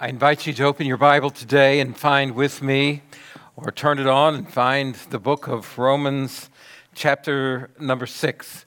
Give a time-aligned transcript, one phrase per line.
[0.00, 3.02] I invite you to open your Bible today and find with me,
[3.56, 6.50] or turn it on and find the book of Romans,
[6.94, 8.64] chapter number six.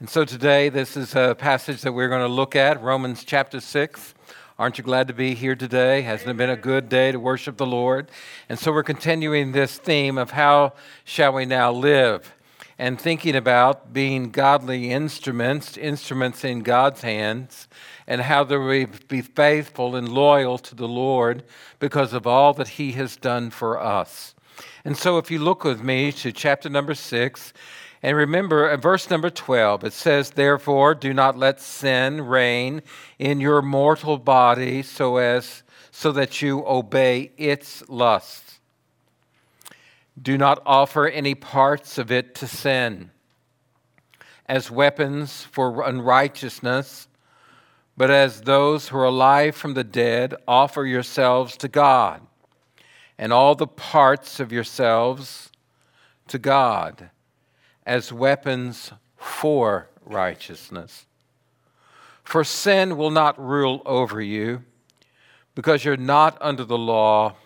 [0.00, 3.58] And so today, this is a passage that we're going to look at, Romans chapter
[3.58, 4.12] six.
[4.58, 6.02] Aren't you glad to be here today?
[6.02, 8.10] Hasn't it been a good day to worship the Lord?
[8.50, 10.74] And so we're continuing this theme of how
[11.06, 12.34] shall we now live?
[12.78, 17.68] And thinking about being godly instruments, instruments in God's hands
[18.06, 21.42] and how we be faithful and loyal to the Lord
[21.78, 24.34] because of all that He has done for us.
[24.84, 27.52] And so, if you look with me to chapter number six,
[28.02, 32.82] and remember uh, verse number 12, it says, Therefore, do not let sin reign
[33.18, 38.45] in your mortal body so as so that you obey its lusts.
[40.20, 43.10] Do not offer any parts of it to sin
[44.46, 47.08] as weapons for unrighteousness
[47.96, 52.20] but as those who are alive from the dead, offer yourselves to God,
[53.16, 55.50] and all the parts of yourselves
[56.28, 57.10] to God
[57.86, 61.06] as weapons for righteousness.
[62.22, 64.64] For sin will not rule over you,
[65.54, 67.36] because you're not under the law,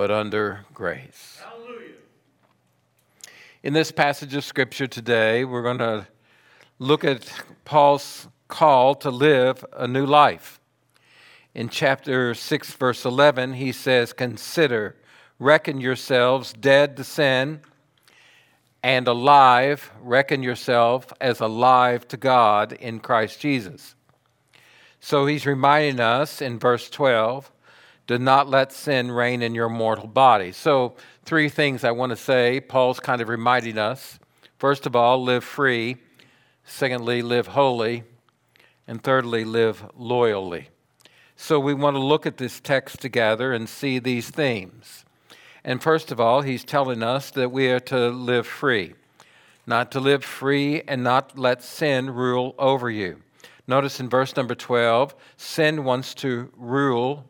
[0.00, 1.42] but under grace.
[1.44, 1.92] Hallelujah.
[3.62, 6.06] In this passage of Scripture today, we're going to
[6.78, 7.30] look at
[7.66, 10.58] Paul's call to live a new life.
[11.54, 14.96] In chapter 6, verse 11, he says, Consider,
[15.38, 17.60] reckon yourselves dead to sin
[18.82, 23.94] and alive, reckon yourself as alive to God in Christ Jesus.
[24.98, 27.52] So he's reminding us in verse 12
[28.10, 30.50] do not let sin reign in your mortal body.
[30.50, 30.94] So,
[31.24, 32.58] three things I want to say.
[32.58, 34.18] Paul's kind of reminding us.
[34.58, 35.96] First of all, live free.
[36.64, 38.02] Secondly, live holy.
[38.88, 40.70] And thirdly, live loyally.
[41.36, 45.04] So we want to look at this text together and see these themes.
[45.62, 48.94] And first of all, he's telling us that we are to live free,
[49.68, 53.22] not to live free and not let sin rule over you.
[53.68, 57.24] Notice in verse number 12, sin wants to rule,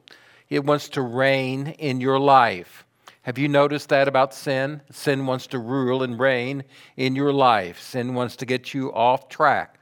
[0.51, 2.85] it wants to reign in your life.
[3.23, 4.83] Have you noticed that about sin?
[4.91, 6.65] Sin wants to rule and reign
[6.97, 7.81] in your life.
[7.81, 9.79] Sin wants to get you off track.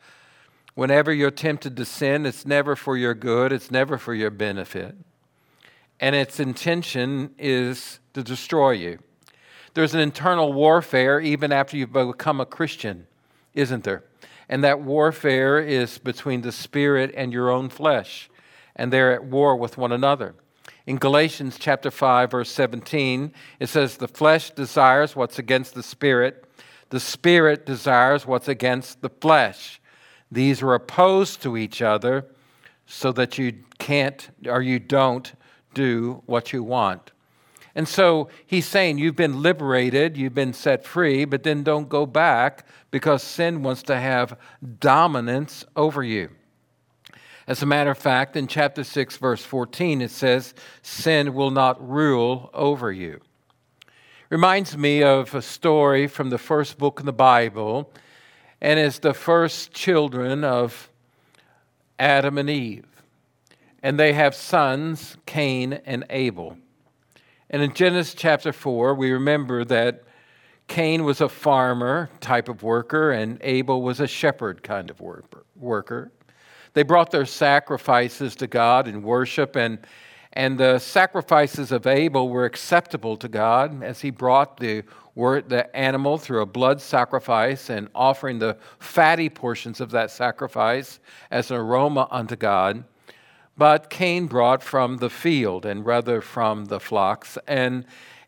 [0.74, 4.94] Whenever you're tempted to sin, it's never for your good, it's never for your benefit.
[5.98, 8.98] And its intention is to destroy you.
[9.74, 13.06] There's an internal warfare even after you've become a Christian,
[13.54, 14.04] isn't there?
[14.48, 18.30] And that warfare is between the spirit and your own flesh,
[18.74, 20.34] and they're at war with one another.
[20.88, 26.46] In Galatians chapter 5 verse 17, it says the flesh desires what's against the spirit,
[26.88, 29.82] the spirit desires what's against the flesh.
[30.32, 32.24] These are opposed to each other
[32.86, 35.30] so that you can't or you don't
[35.74, 37.12] do what you want.
[37.74, 42.06] And so he's saying you've been liberated, you've been set free, but then don't go
[42.06, 44.38] back because sin wants to have
[44.80, 46.30] dominance over you.
[47.48, 51.84] As a matter of fact, in chapter 6, verse 14, it says, Sin will not
[51.86, 53.20] rule over you.
[54.28, 57.90] Reminds me of a story from the first book in the Bible
[58.60, 60.90] and it's the first children of
[61.98, 62.86] Adam and Eve.
[63.82, 66.58] And they have sons, Cain and Abel.
[67.48, 70.02] And in Genesis chapter 4, we remember that
[70.66, 75.00] Cain was a farmer type of worker, and Abel was a shepherd kind of
[75.56, 76.10] worker.
[76.78, 79.80] They brought their sacrifices to God in worship, and,
[80.32, 84.84] and the sacrifices of Abel were acceptable to God as he brought the
[85.16, 91.00] the animal through a blood sacrifice and offering the fatty portions of that sacrifice
[91.32, 92.84] as an aroma unto God.
[93.56, 97.86] But Cain brought from the field and rather from the flocks, and,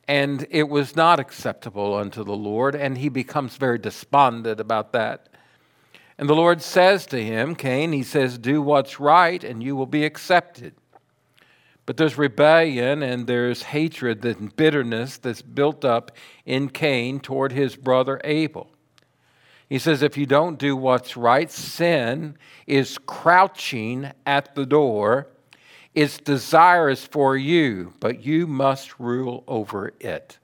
[0.08, 5.28] and it was not acceptable unto the Lord, and he becomes very despondent about that.
[6.20, 9.86] And the Lord says to him, Cain, he says, Do what's right, and you will
[9.86, 10.74] be accepted.
[11.86, 16.12] But there's rebellion and there's hatred and bitterness that's built up
[16.44, 18.70] in Cain toward his brother Abel.
[19.70, 25.28] He says, if you don't do what's right, sin is crouching at the door.
[25.94, 30.38] Its desire is for you, but you must rule over it.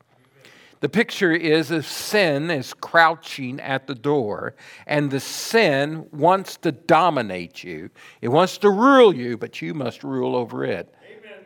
[0.81, 4.55] The picture is if sin is crouching at the door,
[4.87, 7.91] and the sin wants to dominate you.
[8.21, 11.45] It wants to rule you, but you must rule over it Amen.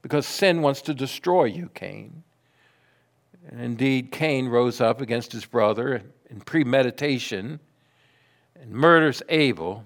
[0.00, 2.22] because sin wants to destroy you, Cain.
[3.48, 7.60] And indeed, Cain rose up against his brother in premeditation
[8.54, 9.84] and murders Abel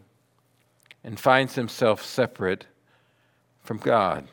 [1.02, 2.66] and finds himself separate
[3.62, 4.28] from God.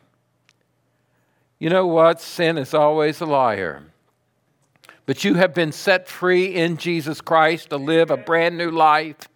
[1.63, 2.19] You know what?
[2.19, 3.83] Sin is always a liar.
[5.05, 9.29] But you have been set free in Jesus Christ to live a brand new life.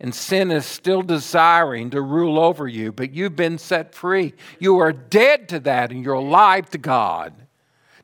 [0.00, 4.34] And sin is still desiring to rule over you, but you've been set free.
[4.58, 7.32] You are dead to that and you're alive to God.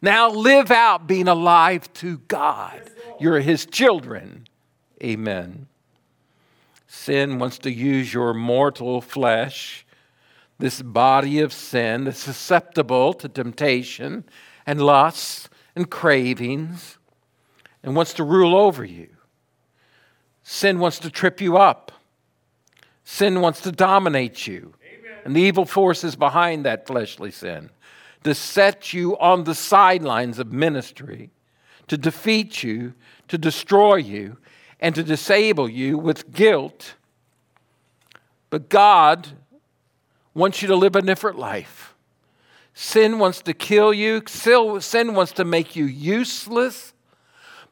[0.01, 2.89] Now live out being alive to God.
[3.19, 4.47] You're His children.
[5.03, 5.67] Amen.
[6.87, 9.85] Sin wants to use your mortal flesh,
[10.61, 14.25] this body of sin that's susceptible to temptation
[14.67, 16.99] and lusts and cravings,
[17.83, 19.09] and wants to rule over you.
[20.43, 21.93] Sin wants to trip you up.
[23.05, 24.75] Sin wants to dominate you.
[24.85, 25.19] Amen.
[25.25, 27.71] And the evil forces behind that fleshly sin
[28.25, 31.31] to set you on the sidelines of ministry,
[31.87, 32.93] to defeat you,
[33.29, 34.37] to destroy you,
[34.79, 36.95] and to disable you with guilt.
[38.51, 39.29] But God
[40.35, 41.95] wants you to live a different life.
[42.75, 46.95] Sin wants to kill you, sin wants to make you useless.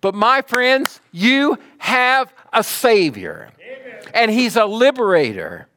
[0.01, 4.03] But my friends, you have a Savior, Amen.
[4.15, 5.69] and He's a liberator,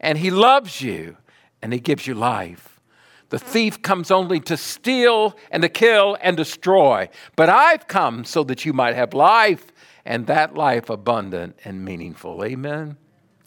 [0.00, 1.16] and He loves you,
[1.60, 2.80] and He gives you life.
[3.28, 7.08] The thief comes only to steal and to kill and destroy.
[7.34, 9.66] But I've come so that you might have life,
[10.04, 12.44] and that life abundant and meaningful.
[12.44, 12.96] Amen.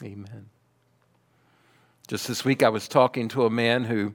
[0.01, 0.50] Amen.
[2.07, 4.13] Just this week, I was talking to a man who,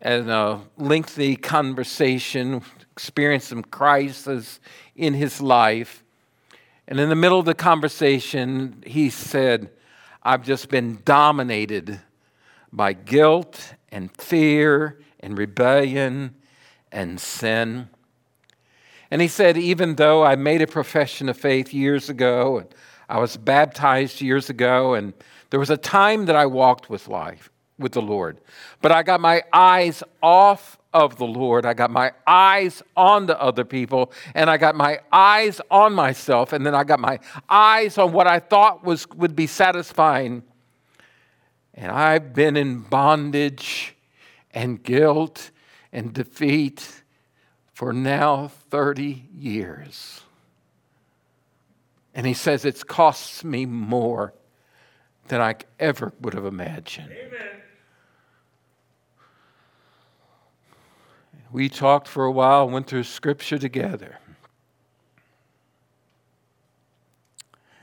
[0.00, 2.62] in a lengthy conversation,
[2.92, 4.60] experienced some crisis
[4.94, 6.04] in his life.
[6.86, 9.70] And in the middle of the conversation, he said,
[10.22, 12.00] I've just been dominated
[12.72, 16.36] by guilt and fear and rebellion
[16.92, 17.88] and sin.
[19.10, 22.68] And he said, even though I made a profession of faith years ago, and
[23.08, 25.12] I was baptized years ago, and
[25.50, 28.40] there was a time that I walked with life, with the Lord,
[28.80, 31.66] but I got my eyes off of the Lord.
[31.66, 36.52] I got my eyes on the other people, and I got my eyes on myself,
[36.52, 40.42] and then I got my eyes on what I thought was would be satisfying.
[41.74, 43.94] And I've been in bondage
[44.52, 45.50] and guilt
[45.92, 47.02] and defeat
[47.74, 50.22] for now 30 years.
[52.14, 54.32] And he says it's costs me more
[55.28, 57.10] than I ever would have imagined.
[57.10, 57.62] Amen.
[61.52, 64.18] We talked for a while, went through scripture together.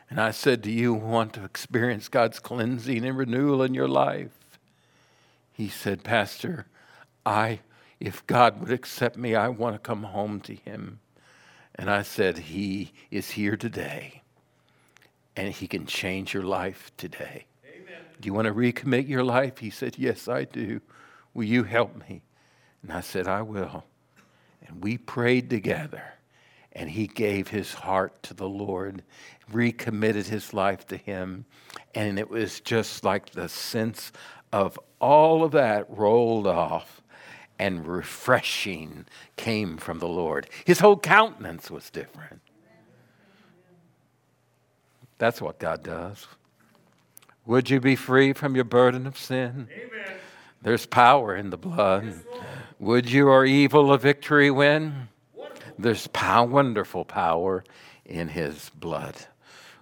[0.09, 4.31] And I said, Do you want to experience God's cleansing and renewal in your life?
[5.51, 6.67] He said, Pastor,
[7.25, 7.61] I,
[7.99, 10.99] if God would accept me, I want to come home to Him.
[11.75, 14.22] And I said, He is here today,
[15.35, 17.45] and He can change your life today.
[17.65, 18.01] Amen.
[18.19, 19.57] Do you want to recommit your life?
[19.59, 20.81] He said, Yes, I do.
[21.33, 22.23] Will you help me?
[22.81, 23.85] And I said, I will.
[24.67, 26.03] And we prayed together.
[26.73, 29.03] And he gave his heart to the Lord,
[29.51, 31.45] recommitted his life to him.
[31.93, 34.11] And it was just like the sense
[34.51, 37.01] of all of that rolled off
[37.59, 39.05] and refreshing
[39.37, 40.49] came from the Lord.
[40.65, 42.41] His whole countenance was different.
[45.23, 46.27] That's what God does.
[47.45, 49.69] Would you be free from your burden of sin?
[49.71, 50.17] Amen.
[50.61, 52.07] There's power in the blood.
[52.07, 52.41] Yes,
[52.77, 55.07] would you or evil a victory win?
[55.79, 57.63] There's power, wonderful power
[58.03, 59.15] in his blood.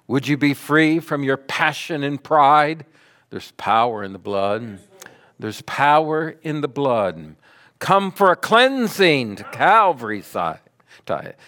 [0.05, 2.85] Would you be free from your passion and pride?
[3.31, 4.77] There's power in the blood.
[5.39, 7.35] There's power in the blood.
[7.79, 10.59] Come for a cleansing to Calvary side.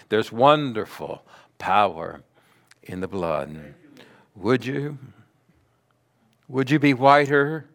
[0.08, 1.24] There's wonderful
[1.58, 2.24] power
[2.82, 3.74] in the blood.
[4.36, 4.98] Would you?
[6.48, 7.66] Would you be whiter?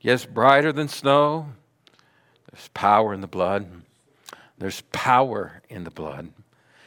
[0.00, 1.46] Yes, brighter than snow?
[2.50, 3.82] There's power in the blood.
[4.58, 6.32] There's power in the blood.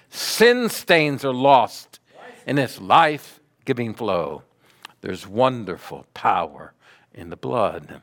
[0.09, 1.99] Sin stains are lost
[2.45, 4.43] in its life giving flow.
[5.01, 6.73] There's wonderful power
[7.13, 8.01] in the blood.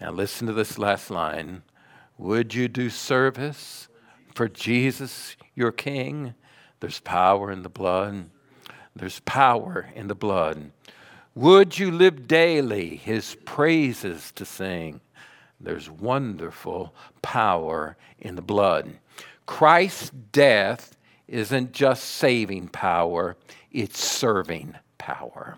[0.00, 1.62] Now, listen to this last line
[2.16, 3.88] Would you do service
[4.34, 6.34] for Jesus, your King?
[6.80, 8.30] There's power in the blood.
[8.94, 10.70] There's power in the blood.
[11.34, 15.00] Would you live daily his praises to sing?
[15.60, 18.98] There's wonderful power in the blood.
[19.46, 23.36] Christ's death isn't just saving power,
[23.70, 25.56] it's serving power.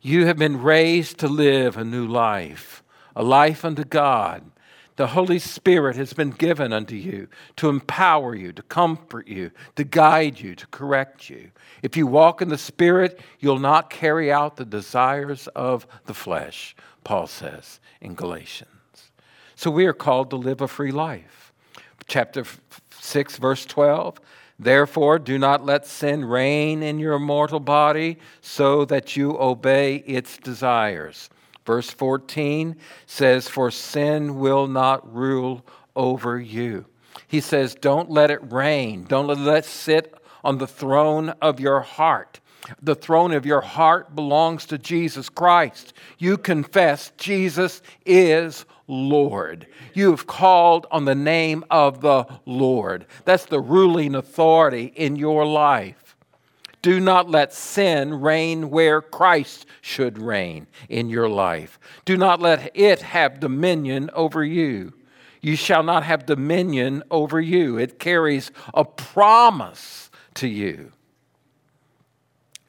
[0.00, 2.82] you have been raised to live a new life,
[3.14, 4.50] a life unto God
[5.00, 9.82] The Holy Spirit has been given unto you to empower you, to comfort you, to
[9.82, 11.52] guide you, to correct you.
[11.82, 16.76] If you walk in the Spirit, you'll not carry out the desires of the flesh,
[17.02, 18.68] Paul says in Galatians.
[19.56, 21.50] So we are called to live a free life.
[22.06, 22.44] Chapter
[22.90, 24.20] 6, verse 12.
[24.58, 30.36] Therefore, do not let sin reign in your mortal body so that you obey its
[30.36, 31.30] desires.
[31.70, 32.74] Verse 14
[33.06, 36.84] says, For sin will not rule over you.
[37.28, 39.04] He says, Don't let it reign.
[39.04, 40.12] Don't let it sit
[40.42, 42.40] on the throne of your heart.
[42.82, 45.92] The throne of your heart belongs to Jesus Christ.
[46.18, 49.68] You confess Jesus is Lord.
[49.94, 53.06] You have called on the name of the Lord.
[53.24, 55.99] That's the ruling authority in your life.
[56.82, 61.78] Do not let sin reign where Christ should reign in your life.
[62.04, 64.94] Do not let it have dominion over you.
[65.42, 67.78] You shall not have dominion over you.
[67.78, 70.92] It carries a promise to you.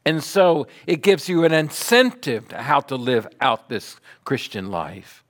[0.04, 5.22] And so it gives you an incentive to how to live out this Christian life.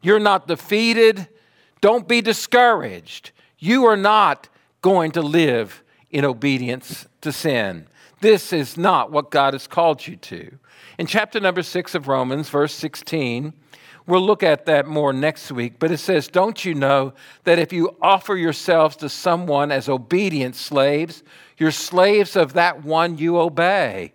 [0.00, 1.28] You're not defeated.
[1.80, 3.32] Don't be discouraged.
[3.58, 4.48] You are not
[4.80, 7.88] going to live in obedience to sin.
[8.22, 10.56] This is not what God has called you to.
[10.96, 13.52] In chapter number six of Romans, verse 16,
[14.06, 17.72] we'll look at that more next week, but it says, Don't you know that if
[17.72, 21.24] you offer yourselves to someone as obedient slaves,
[21.58, 24.12] you're slaves of that one you obey,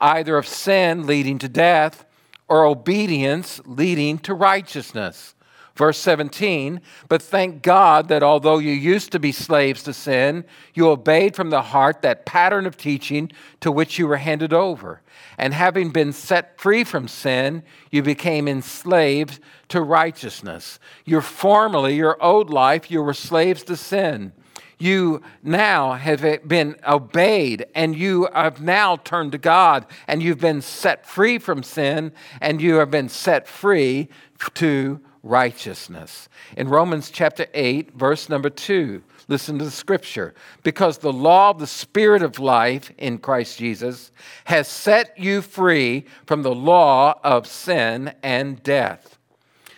[0.00, 2.04] either of sin leading to death
[2.46, 5.34] or obedience leading to righteousness?
[5.74, 10.90] Verse 17, but thank God that although you used to be slaves to sin, you
[10.90, 15.00] obeyed from the heart that pattern of teaching to which you were handed over.
[15.38, 20.78] And having been set free from sin, you became enslaved to righteousness.
[21.06, 24.32] Your formerly, your old life, you were slaves to sin.
[24.78, 30.60] You now have been obeyed and you have now turned to God and you've been
[30.60, 34.08] set free from sin and you have been set free
[34.54, 36.28] to righteousness.
[36.56, 40.34] In Romans chapter 8, verse number 2, listen to the scripture.
[40.62, 44.10] Because the law of the Spirit of life in Christ Jesus
[44.44, 49.18] has set you free from the law of sin and death.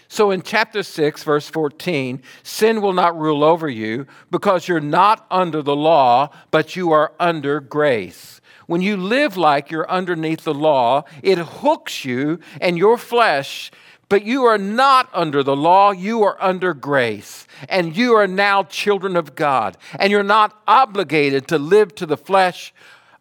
[0.08, 5.26] So in chapter 6, verse 14, sin will not rule over you because you're not
[5.30, 8.40] under the law, but you are under grace.
[8.66, 13.70] When you live like you're underneath the law, it hooks you and your flesh
[14.14, 17.48] but you are not under the law, you are under grace.
[17.68, 19.76] And you are now children of God.
[19.98, 22.72] And you're not obligated to live to the flesh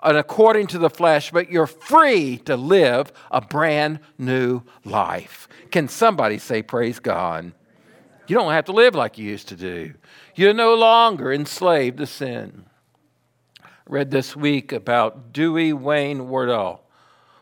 [0.03, 5.47] and according to the flesh, but you're free to live a brand new life.
[5.71, 7.53] Can somebody say, Praise God?
[8.27, 9.95] You don't have to live like you used to do.
[10.35, 12.65] You're no longer enslaved to sin.
[13.63, 16.83] I read this week about Dewey Wayne Wardell,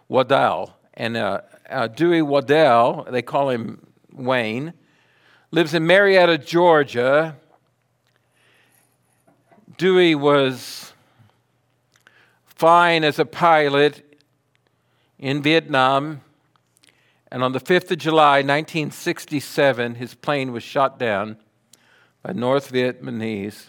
[0.07, 4.73] Waddell, and uh, uh, Dewey Waddell, they call him Wayne,
[5.51, 7.35] lives in Marietta, Georgia.
[9.77, 10.93] Dewey was
[12.45, 14.19] fine as a pilot
[15.17, 16.21] in Vietnam,
[17.31, 21.37] and on the 5th of July, 1967, his plane was shot down
[22.21, 23.67] by North Vietnamese,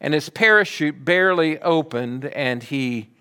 [0.00, 3.11] and his parachute barely opened, and he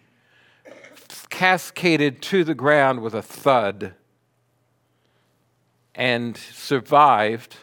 [1.32, 3.96] cascaded to the ground with a thud
[5.96, 7.56] and survived.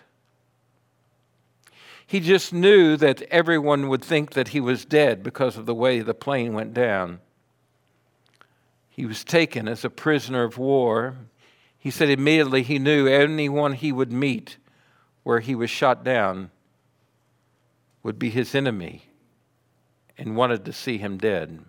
[2.05, 6.01] He just knew that everyone would think that he was dead because of the way
[6.01, 7.21] the plane went down.
[8.89, 11.17] He was taken as a prisoner of war.
[11.79, 14.57] He said immediately he knew anyone he would meet
[15.23, 16.51] where he was shot down
[18.03, 19.05] would be his enemy
[20.17, 21.61] and wanted to see him dead.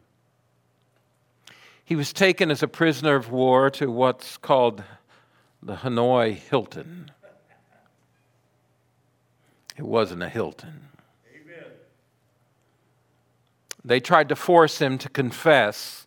[1.89, 4.83] He was taken as a prisoner of war to what's called
[5.63, 7.09] the Hanoi Hilton.
[9.75, 10.81] It wasn't a Hilton.
[11.33, 11.71] Amen.
[13.83, 16.05] They tried to force him to confess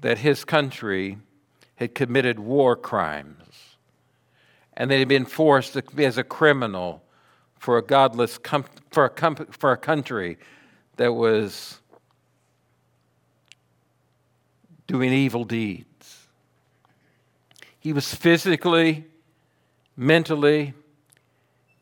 [0.00, 1.18] that his country
[1.76, 3.76] had committed war crimes
[4.76, 7.04] and he had been forced to be as a criminal
[7.56, 10.38] for a godless com- for, a com- for a country
[10.96, 11.78] that was
[14.86, 16.26] doing evil deeds.
[17.78, 19.04] He was physically,
[19.96, 20.74] mentally,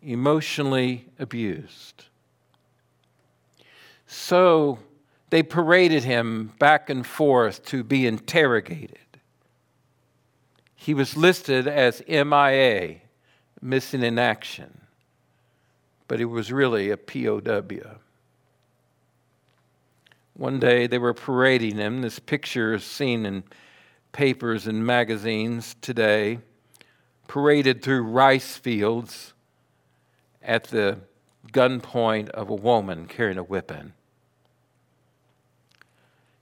[0.02, 2.06] emotionally abused.
[4.06, 4.78] So
[5.30, 8.98] they paraded him back and forth to be interrogated.
[10.74, 12.96] He was listed as MIA,
[13.60, 14.80] missing in action,
[16.08, 17.98] but he was really a POW.
[20.34, 22.00] One day they were parading him.
[22.00, 23.44] This picture is seen in
[24.12, 26.38] papers and magazines today,
[27.28, 29.34] paraded through rice fields
[30.42, 30.98] at the
[31.52, 33.92] gunpoint of a woman carrying a whipping.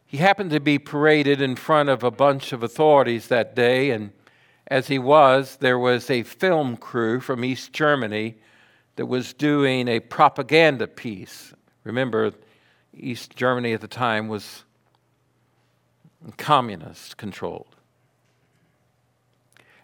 [0.06, 4.10] He happened to be paraded in front of a bunch of authorities that day, and
[4.66, 8.36] as he was, there was a film crew from East Germany
[8.96, 11.52] that was doing a propaganda piece.
[11.84, 12.32] Remember,
[13.02, 14.64] East Germany at the time was
[16.36, 17.76] communist controlled.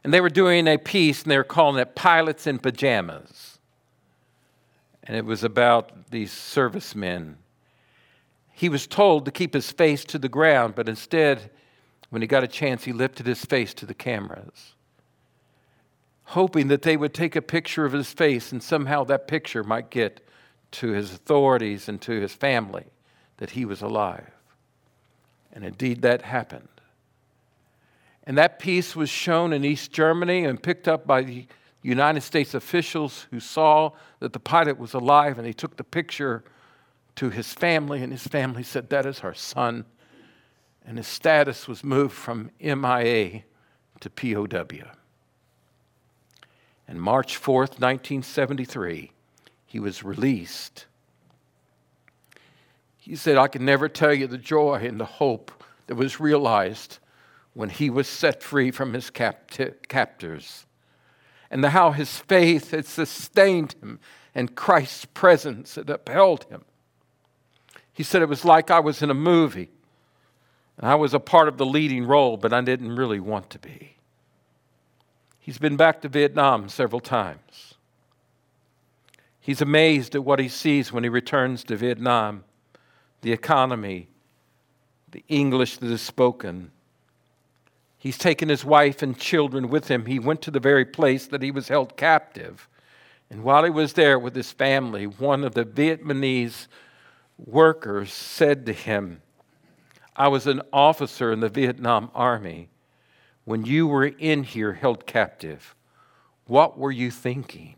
[0.05, 3.59] And they were doing a piece and they were calling it Pilots in Pajamas.
[5.03, 7.39] And it was about these servicemen.
[8.53, 11.51] He was told to keep his face to the ground, but instead,
[12.11, 14.75] when he got a chance, he lifted his face to the cameras,
[16.25, 19.91] hoping that they would take a picture of his face and somehow that picture might
[19.91, 20.21] get
[20.73, 22.87] to his authorities and to his family
[23.39, 24.31] that he was alive.
[25.53, 26.69] And indeed, that happened.
[28.25, 31.47] And that piece was shown in East Germany and picked up by the
[31.83, 36.43] United States officials who saw that the pilot was alive and he took the picture
[37.17, 39.87] to his family, and his family said, That is our son.
[40.85, 43.43] And his status was moved from MIA
[44.01, 44.91] to POW.
[46.87, 49.13] And March 4th, 1973,
[49.67, 50.87] he was released
[53.07, 56.99] he said, I can never tell you the joy and the hope that was realized
[57.55, 60.67] when he was set free from his captors,
[61.51, 64.01] and the, how his faith had sustained him
[64.35, 66.65] and Christ's presence had upheld him.
[67.93, 69.71] He said, It was like I was in a movie.
[70.77, 73.59] And I was a part of the leading role, but I didn't really want to
[73.59, 73.97] be.
[75.41, 77.77] He's been back to Vietnam several times.
[79.41, 82.45] He's amazed at what he sees when he returns to Vietnam
[83.23, 84.09] the economy,
[85.11, 86.71] the English that is spoken.
[87.99, 90.07] He's taken his wife and children with him.
[90.07, 92.69] He went to the very place that he was held captive.
[93.31, 96.69] And while he was there with his family, one of the Vietnamese
[97.37, 99.23] workers said to him,
[100.15, 102.69] I was an officer in the Vietnam Army.
[103.45, 105.75] When you were in here held captive,
[106.47, 107.77] what were you thinking?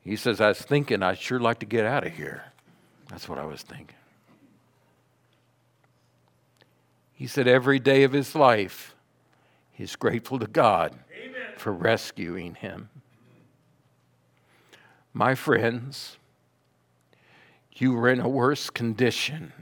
[0.00, 2.44] He says, I was thinking I'd sure like to get out of here.
[3.10, 3.97] That's what I was thinking.
[7.18, 8.94] He said every day of his life,
[9.72, 11.40] he's grateful to God Amen.
[11.56, 12.90] for rescuing him.
[15.12, 16.16] My friends,
[17.72, 19.52] you were in a worse condition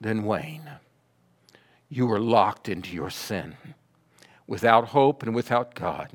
[0.00, 0.70] than Wayne.
[1.90, 3.58] You were locked into your sin
[4.46, 6.12] without hope and without God.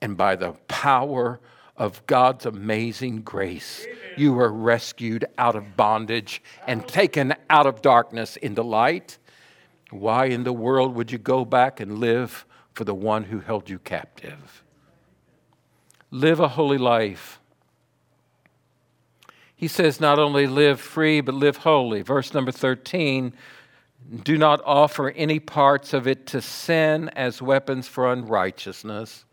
[0.00, 1.40] And by the power
[1.76, 3.84] of God's amazing grace,
[4.16, 9.18] you were rescued out of bondage and taken out of darkness into light
[9.92, 13.68] why in the world would you go back and live for the one who held
[13.68, 14.62] you captive?
[16.10, 17.38] Live a holy life.
[19.54, 22.02] He says, not only live free, but live holy.
[22.02, 23.32] Verse number 13
[24.24, 29.24] do not offer any parts of it to sin as weapons for unrighteousness.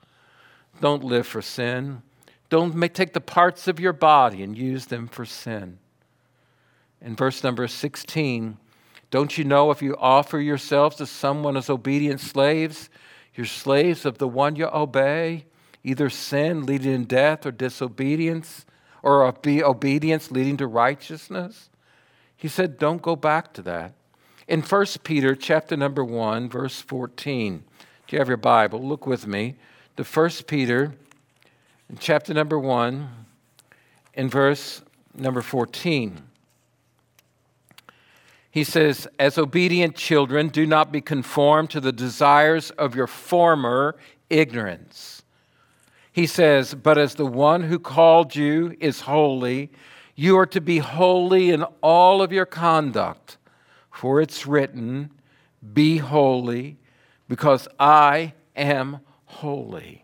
[0.79, 2.01] Don't live for sin.
[2.49, 5.79] Don't take the parts of your body and use them for sin.
[7.01, 8.57] In verse number 16,
[9.11, 12.89] don't you know if you offer yourselves to someone as obedient slaves,
[13.33, 15.45] you're slaves of the one you obey,
[15.83, 18.65] either sin leading in death or disobedience,
[19.01, 21.69] or be obedience leading to righteousness?
[22.35, 23.93] He said, don't go back to that.
[24.47, 27.63] In 1 Peter chapter number 1, verse 14,
[28.07, 28.81] do you have your Bible?
[28.81, 29.55] Look with me
[29.97, 30.93] to 1 Peter
[31.99, 33.09] chapter number 1
[34.13, 34.81] in verse
[35.15, 36.28] number 14.
[38.59, 43.95] He says, As obedient children, do not be conformed to the desires of your former
[44.29, 45.23] ignorance.
[46.11, 49.71] He says, But as the one who called you is holy,
[50.13, 53.37] you are to be holy in all of your conduct.
[53.91, 55.11] For it's written,
[55.73, 56.79] Be holy,
[57.29, 60.03] because I am holy.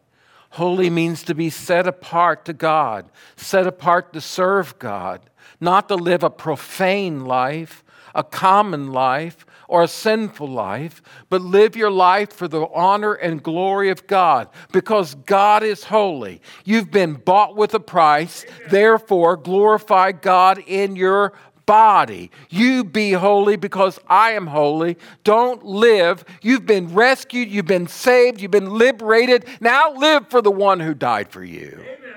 [0.51, 5.95] Holy means to be set apart to God, set apart to serve God, not to
[5.95, 7.83] live a profane life
[8.15, 13.43] a common life or a sinful life, but live your life for the honor and
[13.43, 16.41] glory of God because God is holy.
[16.63, 21.33] You've been bought with a price, therefore, glorify God in your
[21.65, 22.31] body.
[22.49, 24.97] You be holy because I am holy.
[25.23, 26.23] Don't live.
[26.41, 29.45] You've been rescued, you've been saved, you've been liberated.
[29.59, 31.79] Now live for the one who died for you.
[31.79, 32.15] Amen.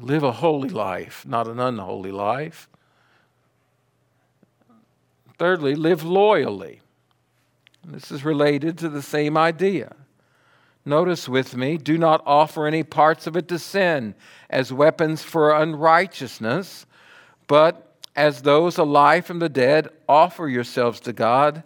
[0.00, 2.68] Live a holy life, not an unholy life.
[5.38, 6.80] Thirdly, live loyally.
[7.86, 9.94] This is related to the same idea.
[10.84, 14.14] Notice with me, do not offer any parts of it to sin
[14.50, 16.86] as weapons for unrighteousness,
[17.46, 21.62] but as those alive from the dead, offer yourselves to God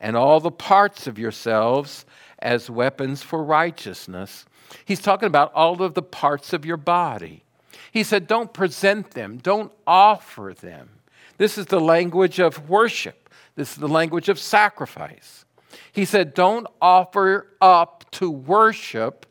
[0.00, 2.04] and all the parts of yourselves
[2.40, 4.46] as weapons for righteousness.
[4.84, 7.44] He's talking about all of the parts of your body.
[7.92, 10.88] He said, don't present them, don't offer them.
[11.38, 15.44] This is the language of worship, this is the language of sacrifice.
[15.92, 19.26] He said, Don't offer up to worship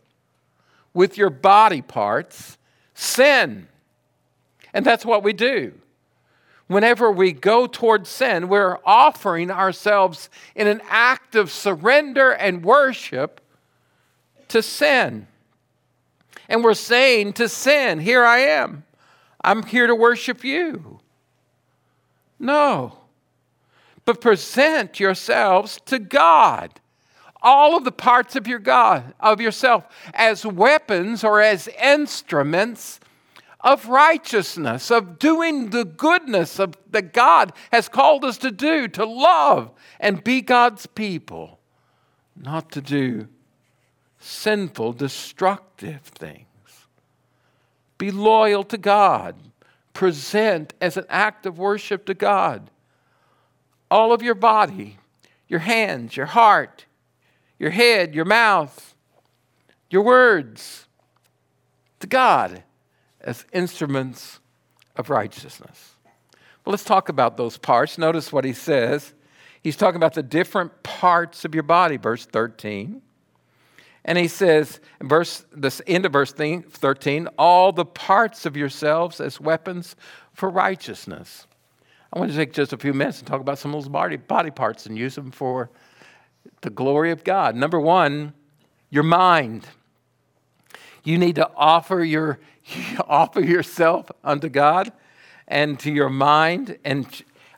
[0.94, 2.58] with your body parts
[2.94, 3.68] sin.
[4.74, 5.74] And that's what we do.
[6.68, 13.42] Whenever we go towards sin, we're offering ourselves in an act of surrender and worship
[14.48, 15.28] to sin.
[16.48, 18.86] And we're saying to sin, Here I am.
[19.44, 21.01] I'm here to worship you.
[22.42, 22.98] No.
[24.04, 26.82] But present yourselves to God.
[27.44, 33.00] All of the parts of your God, of yourself, as weapons or as instruments
[33.62, 39.06] of righteousness, of doing the goodness of that God has called us to do, to
[39.06, 41.60] love and be God's people,
[42.36, 43.28] not to do
[44.20, 46.46] sinful, destructive things.
[47.98, 49.36] Be loyal to God.
[49.94, 52.70] Present as an act of worship to God
[53.90, 54.98] all of your body,
[55.50, 56.86] your hands, your heart,
[57.60, 58.96] your head, your mouth,
[59.90, 60.88] your words
[62.00, 62.64] to God
[63.20, 64.40] as instruments
[64.96, 65.96] of righteousness.
[66.66, 67.98] Well, let's talk about those parts.
[67.98, 69.14] Notice what he says.
[69.62, 73.02] He's talking about the different parts of your body, verse 13.
[74.04, 79.40] And he says, verse this end of verse 13, all the parts of yourselves as
[79.40, 79.96] weapons
[80.34, 81.46] for righteousness.
[82.12, 84.18] I want to take just a few minutes and talk about some of those body,
[84.18, 85.70] body parts and use them for
[86.62, 87.56] the glory of God.
[87.56, 88.34] Number one,
[88.90, 89.68] your mind.
[91.04, 92.40] You need to offer your
[93.08, 94.92] offer yourself unto God
[95.48, 96.78] and to your mind.
[96.84, 97.08] And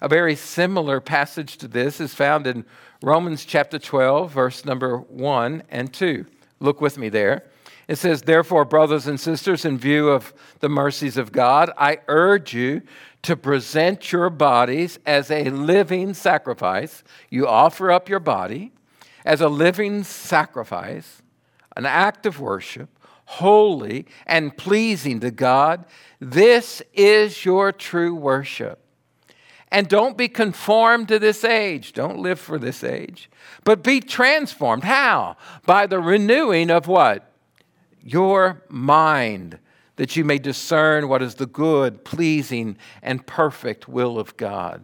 [0.01, 2.65] a very similar passage to this is found in
[3.04, 6.26] Romans chapter 12, verse number 1 and 2.
[6.62, 7.44] Look with me there.
[7.89, 12.54] It says, Therefore, brothers and sisters, in view of the mercies of God, I urge
[12.54, 12.82] you
[13.24, 17.04] to present your bodies as a living sacrifice.
[17.30, 18.72] You offer up your body
[19.26, 21.22] as a living sacrifice,
[21.76, 22.88] an act of worship,
[23.26, 25.84] holy and pleasing to God.
[26.22, 28.83] This is your true worship.
[29.73, 31.93] And don't be conformed to this age.
[31.93, 33.27] Don't live for this age.
[33.63, 34.83] But be transformed.
[34.83, 35.36] How?
[35.65, 37.31] By the renewing of what?
[38.03, 39.57] Your mind
[39.95, 44.83] that you may discern what is the good, pleasing, and perfect will of God.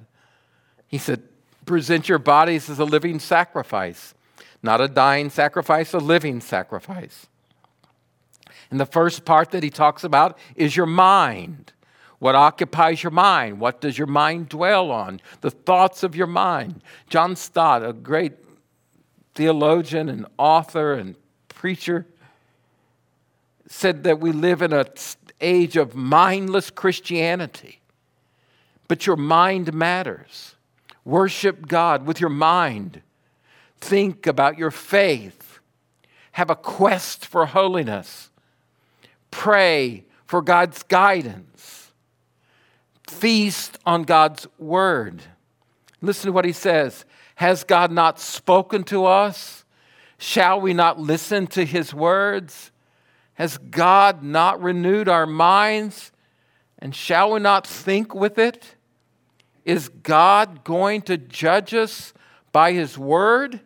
[0.87, 1.21] He said,
[1.67, 4.15] Present your bodies as a living sacrifice,
[4.63, 7.27] not a dying sacrifice, a living sacrifice.
[8.71, 11.73] And the first part that he talks about is your mind.
[12.19, 13.59] What occupies your mind?
[13.59, 15.21] What does your mind dwell on?
[15.41, 16.81] The thoughts of your mind.
[17.09, 18.33] John Stott, a great
[19.35, 21.15] theologian and author and
[21.47, 22.05] preacher,
[23.67, 24.87] said that we live in an
[25.39, 27.79] age of mindless Christianity.
[28.89, 30.55] But your mind matters.
[31.05, 33.01] Worship God with your mind.
[33.79, 35.59] Think about your faith.
[36.33, 38.29] Have a quest for holiness.
[39.31, 41.48] Pray for God's guidance.
[43.09, 45.23] Feast on God's word.
[45.99, 49.65] Listen to what he says Has God not spoken to us?
[50.17, 52.71] Shall we not listen to his words?
[53.33, 56.11] Has God not renewed our minds?
[56.77, 58.75] And shall we not think with it?
[59.65, 62.13] Is God going to judge us
[62.51, 63.59] by his word?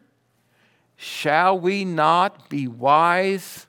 [0.96, 3.68] Shall we not be wise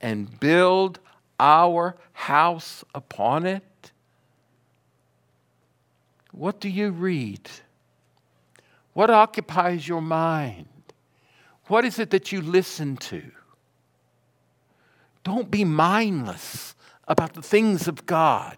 [0.00, 1.00] and build
[1.38, 3.62] our house upon it?
[6.36, 7.48] What do you read?
[8.92, 10.68] What occupies your mind?
[11.68, 13.22] What is it that you listen to?
[15.24, 16.74] Don't be mindless
[17.08, 18.56] about the things of God,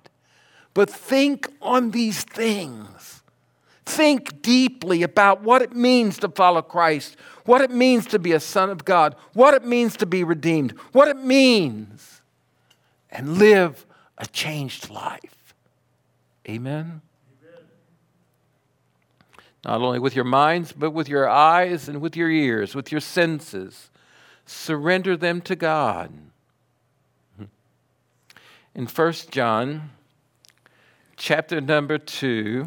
[0.75, 3.23] but think on these things.
[3.87, 8.41] Think deeply about what it means to follow Christ, what it means to be a
[8.41, 12.23] son of God, what it means to be redeemed, what it means,
[13.09, 13.87] and live
[14.19, 15.55] a changed life.
[16.49, 17.03] Amen?
[19.69, 23.03] Not only with your minds, but with your eyes and with your ears, with your
[23.03, 23.91] senses.
[24.47, 26.11] Surrender them to God.
[28.75, 29.91] In 1 John
[31.19, 32.67] chapter number 2,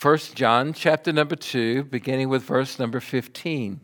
[0.00, 3.80] 1 John chapter number 2, beginning with verse number 15.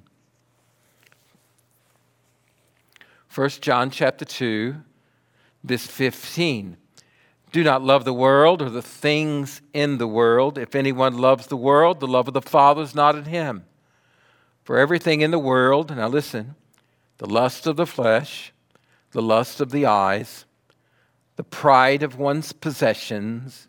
[3.34, 4.76] 1 John chapter 2,
[5.64, 6.76] this 15.
[7.52, 10.56] Do not love the world or the things in the world.
[10.56, 13.66] If anyone loves the world, the love of the Father is not in him.
[14.64, 16.54] For everything in the world, now listen,
[17.18, 18.52] the lust of the flesh,
[19.10, 20.46] the lust of the eyes,
[21.36, 23.66] the pride of one's possessions,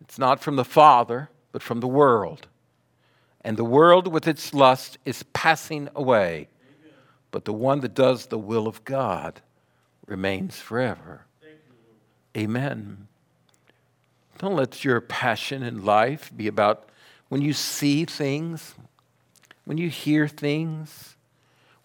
[0.00, 2.46] it's not from the Father, but from the world.
[3.42, 6.48] And the world with its lust is passing away,
[7.30, 9.42] but the one that does the will of God
[10.06, 11.25] remains forever.
[12.36, 13.08] Amen.
[14.38, 16.90] Don't let your passion in life be about
[17.28, 18.74] when you see things,
[19.64, 21.16] when you hear things,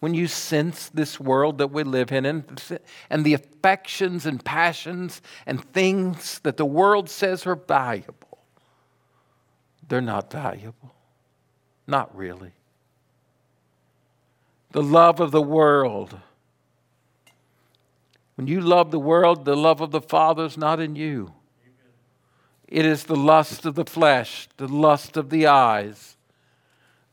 [0.00, 5.22] when you sense this world that we live in and, and the affections and passions
[5.46, 8.38] and things that the world says are valuable.
[9.88, 10.94] They're not valuable.
[11.86, 12.52] Not really.
[14.72, 16.18] The love of the world
[18.36, 21.32] when you love the world, the love of the Father is not in you.
[22.66, 26.16] It is the lust of the flesh, the lust of the eyes,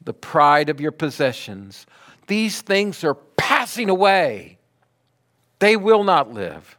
[0.01, 1.85] the pride of your possessions.
[2.27, 4.57] These things are passing away,
[5.59, 6.77] they will not live.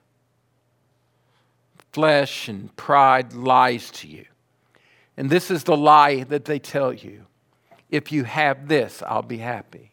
[1.93, 4.25] Flesh and pride lies to you.
[5.17, 7.27] And this is the lie that they tell you.
[7.91, 9.91] If you have this, I'll be happy.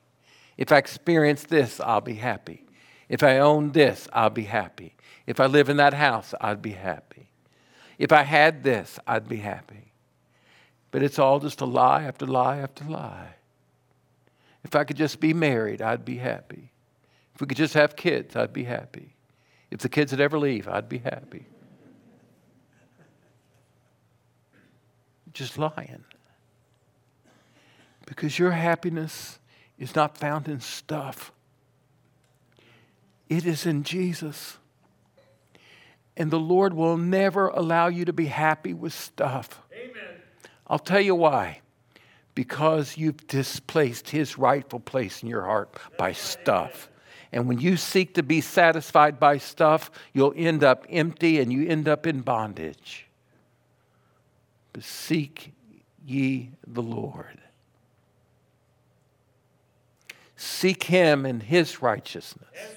[0.55, 2.66] If I experience this, I'll be happy.
[3.09, 4.95] If I own this, I'll be happy.
[5.25, 7.29] If I live in that house, I'd be happy.
[7.97, 9.93] If I had this, I'd be happy.
[10.91, 13.35] But it's all just a lie after lie after lie.
[14.63, 16.71] If I could just be married, I'd be happy.
[17.33, 19.15] If we could just have kids, I'd be happy.
[19.69, 21.45] If the kids would ever leave, I'd be happy.
[25.33, 26.03] Just lying.
[28.05, 29.39] Because your happiness
[29.77, 31.31] is not found in stuff.
[33.29, 34.57] It is in Jesus.
[36.15, 39.61] And the Lord will never allow you to be happy with stuff.
[39.73, 40.21] Amen.
[40.67, 41.61] I'll tell you why.
[42.33, 46.89] Because you've displaced his rightful place in your heart by stuff.
[47.31, 51.67] And when you seek to be satisfied by stuff, you'll end up empty and you
[51.67, 53.07] end up in bondage.
[54.71, 55.53] But seek
[56.05, 57.39] ye the Lord.
[60.35, 62.76] Seek him in his righteousness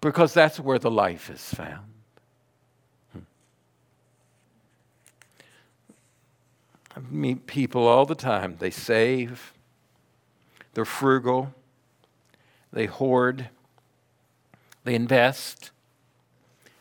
[0.00, 1.86] because that's where the life is found.
[3.12, 3.18] Hmm.
[6.96, 8.56] I meet people all the time.
[8.58, 9.52] They save,
[10.74, 11.54] they're frugal,
[12.72, 13.48] they hoard,
[14.84, 15.70] they invest,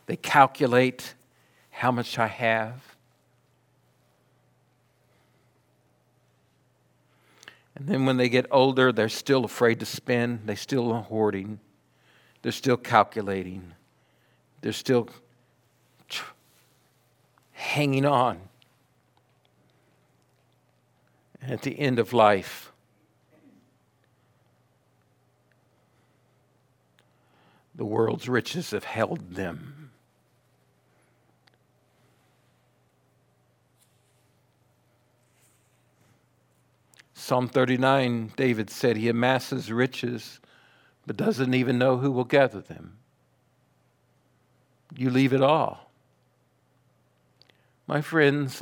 [0.06, 1.16] they calculate
[1.72, 2.96] how much I have.
[7.76, 11.60] And then when they get older, they're still afraid to spend, they still are hoarding.
[12.48, 13.74] They're still calculating.
[14.62, 15.10] They're still
[17.52, 18.40] hanging on.
[21.42, 22.72] And at the end of life,
[27.76, 29.92] the world's riches have held them.
[37.14, 40.40] Psalm 39, David said, He amasses riches
[41.08, 42.98] but doesn't even know who will gather them.
[44.96, 45.90] You leave it all.
[47.88, 48.62] My friends,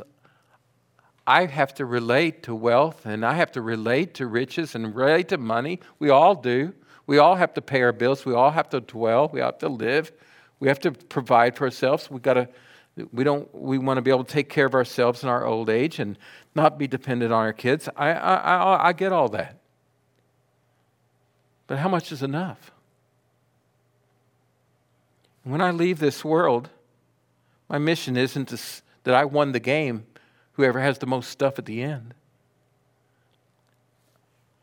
[1.26, 5.28] I have to relate to wealth and I have to relate to riches and relate
[5.28, 5.80] to money.
[5.98, 6.72] We all do.
[7.08, 8.24] We all have to pay our bills.
[8.24, 9.28] We all have to dwell.
[9.32, 10.12] We have to live.
[10.60, 12.08] We have to provide for ourselves.
[12.10, 12.48] We got to.
[13.12, 13.52] We don't.
[13.54, 16.16] We want to be able to take care of ourselves in our old age and
[16.54, 17.88] not be dependent on our kids.
[17.96, 19.58] I I, I, I get all that.
[21.66, 22.70] But how much is enough?
[25.42, 26.70] When I leave this world,
[27.68, 28.60] my mission isn't to,
[29.04, 30.06] that I won the game,
[30.52, 32.14] whoever has the most stuff at the end.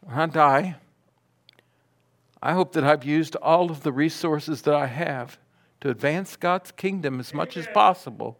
[0.01, 0.75] When I die,
[2.41, 5.37] I hope that I've used all of the resources that I have
[5.79, 8.37] to advance God's kingdom as much as possible.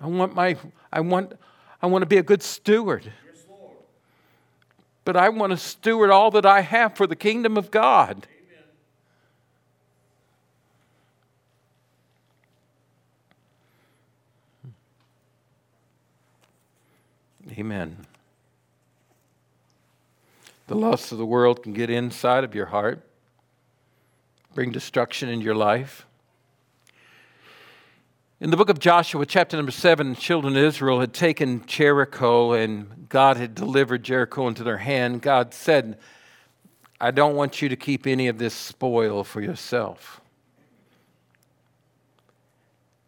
[0.00, 0.56] I want my
[0.92, 1.34] I want
[1.82, 3.12] I want to be a good steward.
[5.04, 8.28] But I want to steward all that I have for the kingdom of God.
[17.48, 17.58] Amen.
[17.58, 18.06] Amen.
[20.68, 23.04] The lusts of the world can get inside of your heart,
[24.54, 26.06] bring destruction into your life.
[28.42, 32.54] In the book of Joshua, chapter number seven, the children of Israel had taken Jericho
[32.54, 35.22] and God had delivered Jericho into their hand.
[35.22, 35.96] God said,
[37.00, 40.20] I don't want you to keep any of this spoil for yourself.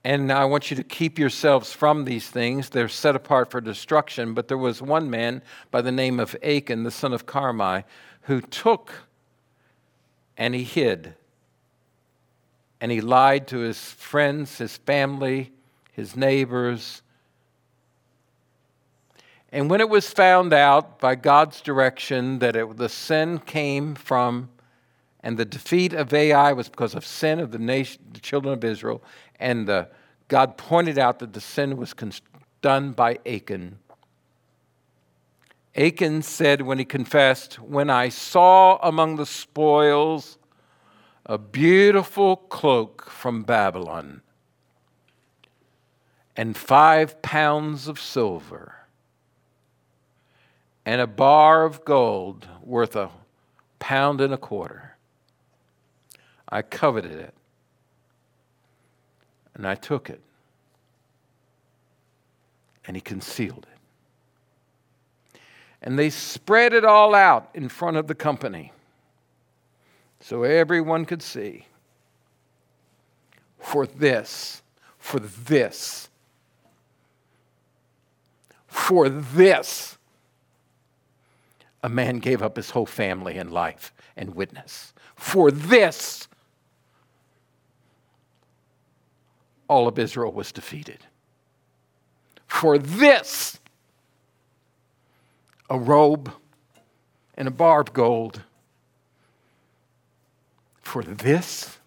[0.05, 2.68] And I want you to keep yourselves from these things.
[2.68, 4.35] They're set apart for destruction.
[4.35, 5.42] But there was one man
[5.73, 7.83] by the name of Achan, the son of Carmi,
[8.20, 8.92] who took
[10.37, 11.16] and he hid
[12.80, 15.52] and he lied to his friends, his family,
[15.92, 17.02] his neighbors.
[19.52, 24.50] And when it was found out by God's direction that it, the sin came from,
[25.20, 28.64] and the defeat of Ai was because of sin of the nation, the children of
[28.64, 29.02] Israel,
[29.38, 29.88] and the,
[30.28, 31.94] God pointed out that the sin was
[32.60, 33.78] done by Achan.
[35.76, 40.38] Achan said when he confessed, When I saw among the spoils
[41.26, 44.20] a beautiful cloak from Babylon,
[46.37, 48.74] and five pounds of silver,
[50.84, 53.10] and a bar of gold worth a
[53.78, 54.96] pound and a quarter.
[56.46, 57.34] I coveted it,
[59.54, 60.20] and I took it,
[62.87, 65.38] and he concealed it.
[65.80, 68.73] And they spread it all out in front of the company
[70.26, 71.66] so everyone could see.
[73.58, 74.62] For this,
[74.98, 76.08] for this,
[78.66, 79.98] for this,
[81.82, 84.94] a man gave up his whole family and life and witness.
[85.14, 86.26] For this,
[89.68, 91.00] all of Israel was defeated.
[92.46, 93.58] For this,
[95.68, 96.32] a robe
[97.34, 98.40] and a bar of gold
[100.85, 101.79] for this?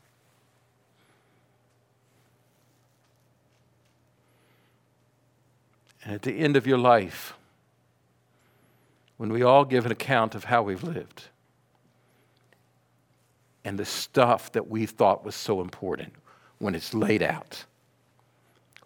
[6.03, 7.33] And at the end of your life,
[9.17, 11.23] when we all give an account of how we've lived
[13.63, 16.13] and the stuff that we thought was so important,
[16.59, 17.65] when it's laid out,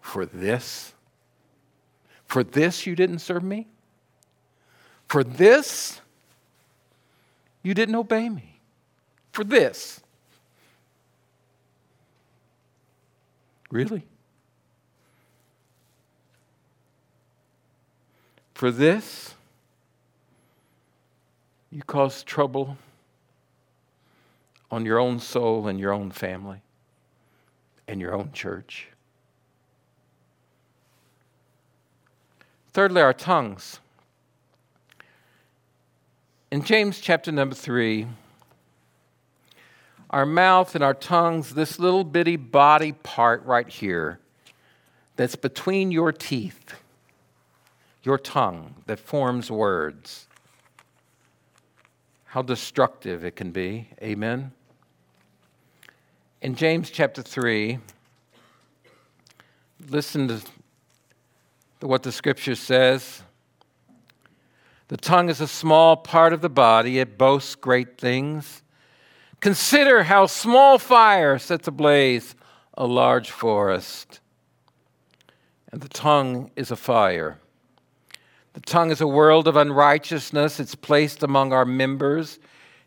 [0.00, 0.92] for this,
[2.26, 3.66] for this you didn't serve me?
[5.08, 6.00] For this,
[7.62, 8.60] you didn't obey me?
[9.32, 10.01] For this,
[13.72, 14.04] Really?
[18.52, 19.34] For this,
[21.70, 22.76] you cause trouble
[24.70, 26.60] on your own soul and your own family
[27.88, 28.88] and your own church.
[32.74, 33.80] Thirdly, our tongues.
[36.50, 38.06] In James chapter number 3,
[40.12, 44.20] our mouth and our tongues, this little bitty body part right here
[45.16, 46.74] that's between your teeth,
[48.02, 50.26] your tongue that forms words.
[52.26, 53.88] How destructive it can be.
[54.02, 54.52] Amen.
[56.40, 57.78] In James chapter 3,
[59.88, 60.40] listen to
[61.80, 63.22] what the scripture says.
[64.88, 68.62] The tongue is a small part of the body, it boasts great things.
[69.42, 72.36] Consider how small fire sets ablaze
[72.74, 74.20] a large forest.
[75.72, 77.40] And the tongue is a fire.
[78.52, 80.60] The tongue is a world of unrighteousness.
[80.60, 82.38] It's placed among our members.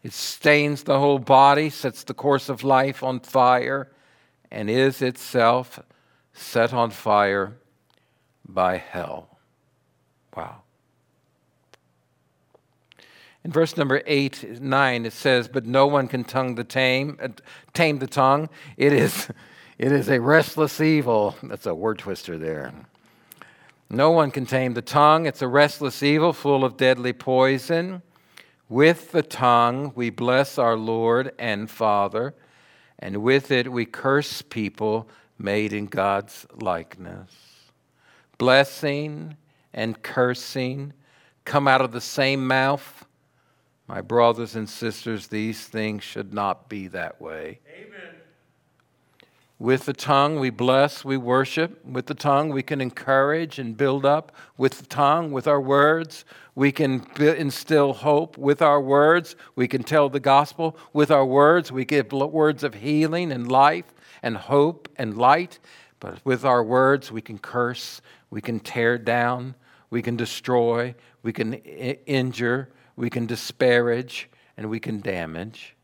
[0.02, 3.92] It stains the whole body, sets the course of life on fire,
[4.50, 5.82] and is itself
[6.32, 7.58] set on fire
[8.48, 9.40] by hell.
[10.38, 10.62] Wow.
[13.46, 17.28] In verse number 8, 9, it says, But no one can tongue the tame, uh,
[17.74, 18.50] tame the tongue.
[18.76, 19.30] It is,
[19.78, 21.36] it is a restless evil.
[21.44, 22.74] That's a word twister there.
[23.88, 25.28] No one can tame the tongue.
[25.28, 28.02] It's a restless evil full of deadly poison.
[28.68, 32.34] With the tongue we bless our Lord and Father,
[32.98, 37.30] and with it we curse people made in God's likeness.
[38.40, 39.38] Blessing
[39.72, 40.94] and cursing
[41.44, 43.05] come out of the same mouth.
[43.88, 47.60] My brothers and sisters, these things should not be that way.
[47.70, 48.16] Amen.
[49.60, 51.86] With the tongue, we bless, we worship.
[51.86, 54.34] With the tongue, we can encourage and build up.
[54.58, 56.26] With the tongue, with our words,
[56.56, 58.38] we can instill hope.
[58.38, 60.76] With our words, we can tell the gospel.
[60.92, 65.60] With our words, we give words of healing and life and hope and light.
[66.00, 69.56] But with our words, we can curse, we can tear down,
[69.90, 75.76] we can destroy, we can I- injure, we can disparage, and we can damage.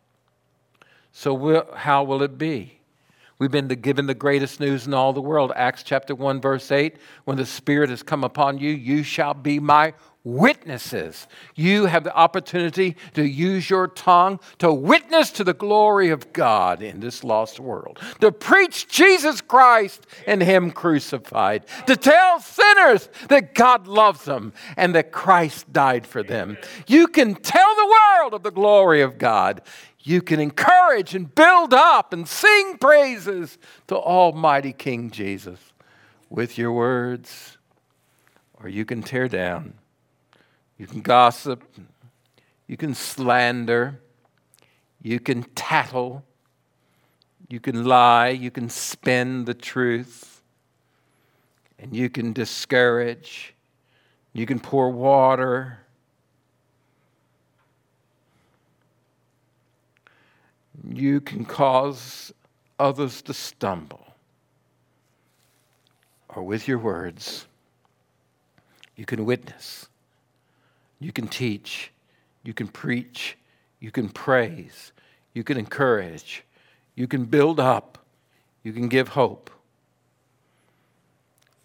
[1.11, 2.79] So, how will it be?
[3.37, 5.51] We've been given the greatest news in all the world.
[5.55, 9.59] Acts chapter 1, verse 8 When the Spirit has come upon you, you shall be
[9.59, 9.93] my
[10.23, 11.27] witnesses.
[11.55, 16.81] You have the opportunity to use your tongue to witness to the glory of God
[16.81, 23.55] in this lost world, to preach Jesus Christ and Him crucified, to tell sinners that
[23.55, 26.57] God loves them and that Christ died for them.
[26.85, 29.61] You can tell the world of the glory of God.
[30.03, 33.57] You can encourage and build up and sing praises
[33.87, 35.59] to Almighty King Jesus
[36.29, 37.57] with your words,
[38.59, 39.73] or you can tear down
[40.81, 41.63] you can gossip.
[42.65, 43.99] You can slander.
[45.03, 46.23] You can tattle.
[47.49, 48.29] You can lie.
[48.29, 50.41] You can spin the truth.
[51.77, 53.53] And you can discourage.
[54.33, 55.77] You can pour water.
[60.91, 62.33] You can cause
[62.79, 64.15] others to stumble.
[66.29, 67.45] Or with your words,
[68.95, 69.87] you can witness
[71.01, 71.91] you can teach,
[72.43, 73.35] you can preach,
[73.79, 74.93] you can praise,
[75.33, 76.43] you can encourage,
[76.95, 77.97] you can build up,
[78.63, 79.49] you can give hope.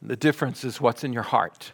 [0.00, 1.72] The difference is what's in your heart.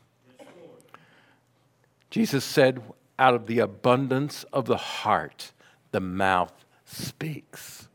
[2.11, 2.83] Jesus said,
[3.19, 5.53] out of the abundance of the heart,
[5.93, 6.53] the mouth
[6.85, 7.89] speaks.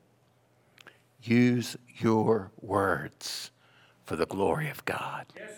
[1.21, 3.51] Use your words
[4.05, 5.25] for the glory of God.
[5.35, 5.51] Yes,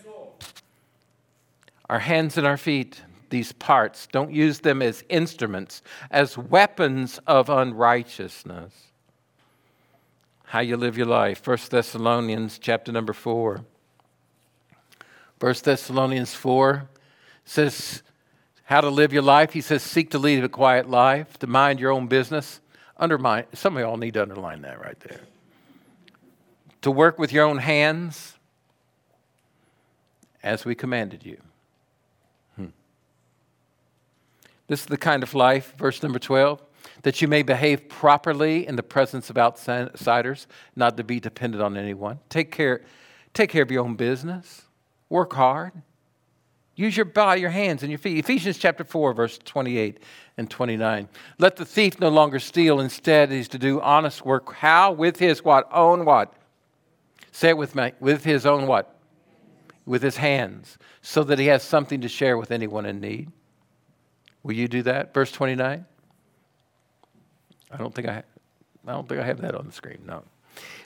[1.87, 4.07] our hands and our feet, these parts.
[4.11, 8.73] Don't use them as instruments, as weapons of unrighteousness.
[10.45, 11.45] How you live your life.
[11.45, 13.61] 1 Thessalonians chapter number 4.
[15.39, 16.89] 1 Thessalonians 4
[17.45, 18.03] says
[18.65, 19.53] how to live your life.
[19.53, 22.61] He says, seek to lead a quiet life, to mind your own business.
[22.97, 25.21] Undermine, some of y'all need to underline that right there.
[26.81, 28.37] To work with your own hands
[30.43, 31.37] as we commanded you.
[34.69, 36.61] This is the kind of life, verse number 12,
[37.01, 41.75] that you may behave properly in the presence of outsiders, not to be dependent on
[41.75, 42.19] anyone.
[42.29, 42.85] Take care,
[43.33, 44.61] take care of your own business.
[45.09, 45.73] Work hard.
[46.75, 48.19] Use your body, your hands, and your feet.
[48.19, 50.01] Ephesians chapter 4, verse 28
[50.37, 51.09] and 29.
[51.39, 52.79] Let the thief no longer steal.
[52.79, 54.53] Instead, he's to do honest work.
[54.53, 54.91] How?
[54.91, 55.67] With his what?
[55.73, 56.31] Own what?
[57.31, 57.93] Say it with me.
[57.99, 58.95] With his own what?
[59.85, 63.31] With his hands, so that he has something to share with anyone in need.
[64.43, 65.13] Will you do that?
[65.13, 65.85] Verse 29?
[67.71, 68.23] I don't think I,
[68.87, 69.99] I don't think I have that on the screen.
[70.05, 70.23] No.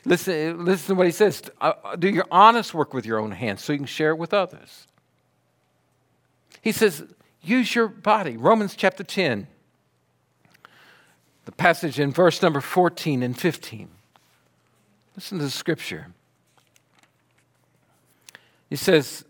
[0.06, 1.42] Listen, listen to what he says.
[1.62, 4.18] Uh, uh, do your honest work with your own hands so you can share it
[4.18, 4.88] with others.
[6.62, 7.04] He says,
[7.42, 8.38] use your body.
[8.38, 9.48] Romans chapter 10,
[11.46, 13.90] the passage in verse number 14 and 15.
[15.16, 16.08] Listen to the scripture.
[18.70, 19.24] He says,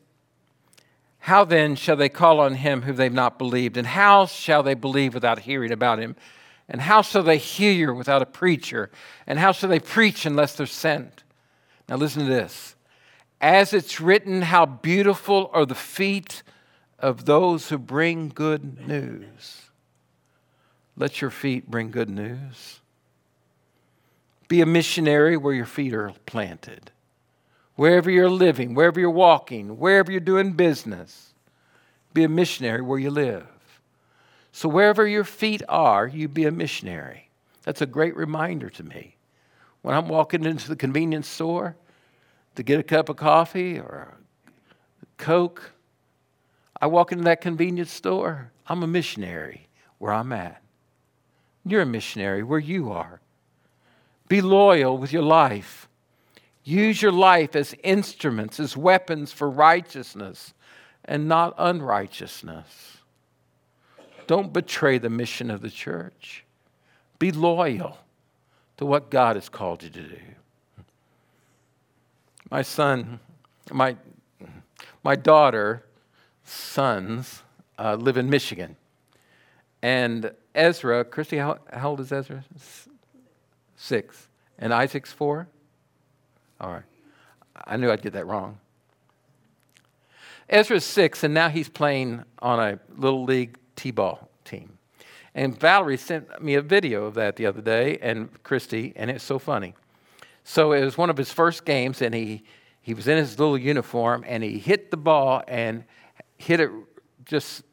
[1.23, 3.77] how then shall they call on him whom they've not believed?
[3.77, 6.17] And how shall they believe without hearing about him?
[6.67, 8.91] And how shall they hear without a preacher?
[9.25, 11.23] And how shall they preach unless they're sent?
[11.87, 12.75] Now listen to this.
[13.39, 16.43] As it's written, how beautiful are the feet
[16.99, 19.61] of those who bring good news.
[20.97, 22.81] Let your feet bring good news.
[24.49, 26.91] Be a missionary where your feet are planted
[27.75, 31.33] wherever you're living, wherever you're walking, wherever you're doing business.
[32.13, 33.47] Be a missionary where you live.
[34.51, 37.29] So, wherever your feet are, you be a missionary.
[37.63, 39.15] That's a great reminder to me.
[39.81, 41.75] When I'm walking into the convenience store
[42.55, 44.13] to get a cup of coffee or
[45.01, 45.71] a Coke,
[46.79, 48.51] I walk into that convenience store.
[48.67, 49.67] I'm a missionary
[49.97, 50.61] where I'm at.
[51.65, 53.21] You're a missionary where you are.
[54.27, 55.87] Be loyal with your life.
[56.63, 60.53] Use your life as instruments, as weapons for righteousness
[61.05, 62.97] and not unrighteousness.
[64.27, 66.45] Don't betray the mission of the church.
[67.19, 67.97] Be loyal
[68.77, 70.17] to what God has called you to do.
[72.49, 73.19] My son,
[73.71, 73.97] my,
[75.03, 75.83] my daughter,
[76.45, 77.43] sons
[77.77, 78.77] uh, live in Michigan.
[79.81, 82.45] And Ezra, Christy, how, how old is Ezra?
[83.75, 84.27] Six.
[84.57, 85.47] And Isaac's four?
[86.63, 86.83] All right.
[87.67, 88.57] I knew I'd get that wrong.
[90.47, 94.77] Ezra's six, and now he's playing on a little league t ball team.
[95.35, 99.25] And Valerie sent me a video of that the other day, and Christy, and it's
[99.25, 99.75] so funny.
[100.45, 102.43] So it was one of his first games, and he,
[102.81, 105.83] he was in his little uniform, and he hit the ball, and
[106.37, 106.71] hit it
[107.25, 107.63] just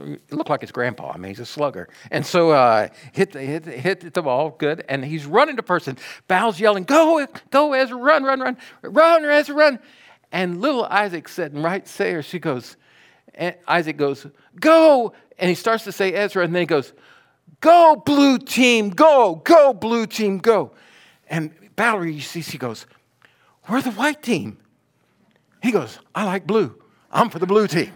[0.00, 1.12] it looked like his grandpa.
[1.14, 1.88] I mean, he's a slugger.
[2.10, 4.84] And so uh, hit, the, hit, hit the ball, good.
[4.88, 5.98] And he's running to person.
[6.28, 9.78] Val's yelling, Go, go, Ezra, run, run, run, run, Ezra, run.
[10.30, 12.76] And little Isaac sitting right there, she goes,
[13.34, 14.26] and Isaac goes,
[14.58, 15.12] Go.
[15.38, 16.92] And he starts to say Ezra, and then he goes,
[17.60, 20.72] Go, blue team, go, go, blue team, go.
[21.28, 22.86] And Valerie, you see, she goes,
[23.68, 24.58] We're the white team.
[25.62, 26.74] He goes, I like blue.
[27.10, 27.92] I'm for the blue team.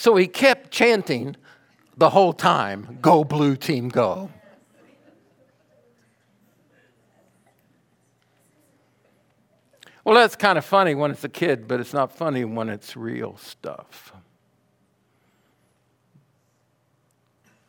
[0.00, 1.36] So he kept chanting
[1.94, 4.30] the whole time Go, blue team, go.
[10.02, 12.96] Well, that's kind of funny when it's a kid, but it's not funny when it's
[12.96, 14.14] real stuff.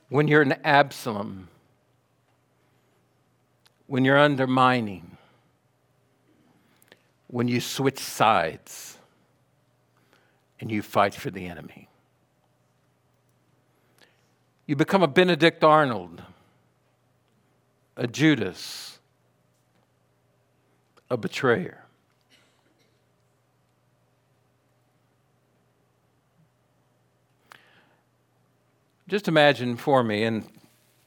[0.08, 1.50] When you're an Absalom,
[3.88, 5.18] when you're undermining,
[7.28, 8.98] when you switch sides
[10.62, 11.90] and you fight for the enemy.
[14.68, 16.24] You become a Benedict Arnold,
[17.98, 19.00] a Judas,
[21.10, 21.84] a betrayer.
[29.10, 30.48] Just imagine for me, and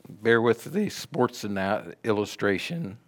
[0.09, 2.99] bear with the sports in that illustration.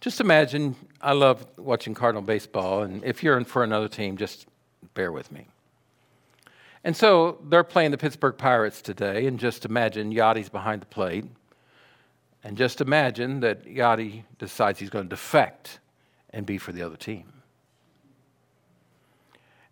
[0.00, 4.46] Just imagine, I love watching Cardinal baseball, and if you're in for another team, just
[4.94, 5.46] bear with me.
[6.86, 11.24] And so they're playing the Pittsburgh Pirates today, and just imagine Yadi's behind the plate.
[12.44, 15.80] And just imagine that Yadi decides he's going to defect
[16.30, 17.24] and be for the other team.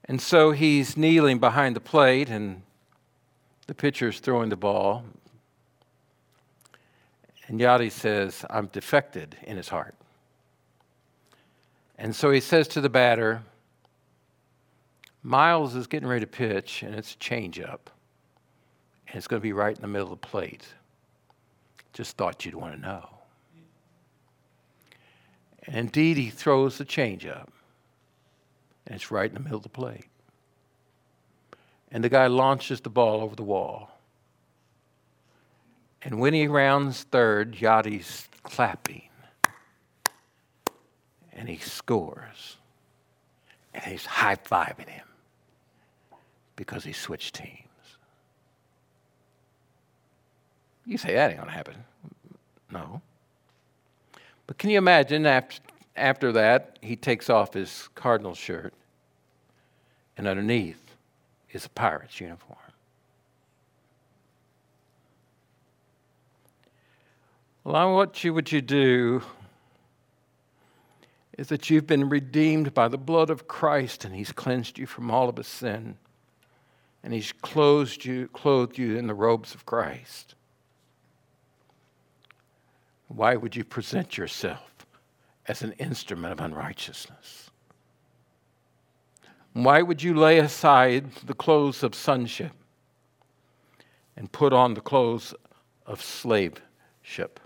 [0.06, 2.62] And so he's kneeling behind the plate, and
[3.68, 5.04] the pitcher's throwing the ball.
[7.46, 9.94] And Yadi says, I'm defected in his heart.
[11.96, 13.44] And so he says to the batter,
[15.26, 17.80] Miles is getting ready to pitch, and it's a changeup.
[19.08, 20.66] And it's going to be right in the middle of the plate.
[21.94, 23.08] Just thought you'd want to know.
[25.62, 27.48] And indeed, he throws the changeup,
[28.86, 30.08] and it's right in the middle of the plate.
[31.90, 33.98] And the guy launches the ball over the wall.
[36.02, 39.08] And when he rounds third, Yadi's clapping.
[41.32, 42.58] And he scores.
[43.72, 45.06] And he's high fiving him
[46.56, 47.58] because he switched teams.
[50.86, 51.84] You say that ain't going to happen.
[52.70, 53.00] No.
[54.46, 55.60] But can you imagine after,
[55.96, 58.74] after that, he takes off his Cardinal shirt,
[60.16, 60.96] and underneath
[61.52, 62.58] is a pirate's uniform.
[67.62, 69.22] Well, what you would you do
[71.38, 75.10] is that you've been redeemed by the blood of Christ, and He's cleansed you from
[75.10, 75.96] all of his sin
[77.04, 80.34] and he's clothed you, clothed you in the robes of Christ.
[83.08, 84.86] Why would you present yourself
[85.46, 87.50] as an instrument of unrighteousness?
[89.52, 92.52] Why would you lay aside the clothes of sonship
[94.16, 95.34] and put on the clothes
[95.84, 97.38] of slaveship?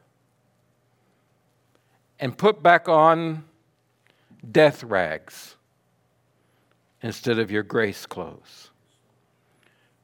[2.21, 3.45] And put back on
[4.51, 5.57] death rags
[7.03, 8.71] instead of your grace clothes?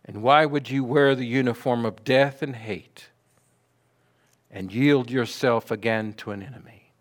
[0.04, 3.08] And why would you wear the uniform of death and hate
[4.50, 6.92] and yield yourself again to an enemy